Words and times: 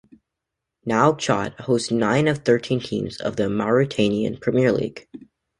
Nouakchott 0.83 1.59
hosts 1.59 1.91
nine 1.91 2.27
of 2.27 2.37
the 2.37 2.41
thirteen 2.41 2.79
teams 2.79 3.21
of 3.21 3.35
the 3.35 3.47
Mauritanian 3.51 4.37
Premier 4.41 4.71
League. 4.71 5.07